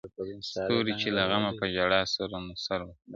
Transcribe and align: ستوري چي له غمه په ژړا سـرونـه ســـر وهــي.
ستوري 0.49 0.93
چي 1.01 1.09
له 1.17 1.23
غمه 1.29 1.51
په 1.59 1.65
ژړا 1.75 2.01
سـرونـه 2.13 2.53
ســـر 2.65 2.79
وهــي. 2.85 2.99